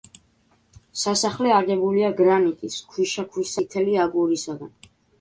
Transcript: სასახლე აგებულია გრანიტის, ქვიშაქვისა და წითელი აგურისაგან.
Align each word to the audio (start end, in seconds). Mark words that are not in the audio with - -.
სასახლე 1.01 1.53
აგებულია 1.59 2.11
გრანიტის, 2.23 2.81
ქვიშაქვისა 2.95 3.55
და 3.57 3.67
წითელი 3.71 3.99
აგურისაგან. 4.11 4.79